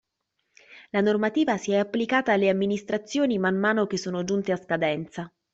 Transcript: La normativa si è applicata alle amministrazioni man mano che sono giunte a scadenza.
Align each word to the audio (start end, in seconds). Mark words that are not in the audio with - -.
La 0.91 1.01
normativa 1.03 1.57
si 1.59 1.73
è 1.73 1.77
applicata 1.77 2.31
alle 2.33 2.49
amministrazioni 2.49 3.37
man 3.37 3.55
mano 3.55 3.85
che 3.85 3.97
sono 3.97 4.23
giunte 4.23 4.51
a 4.51 4.57
scadenza. 4.57 5.31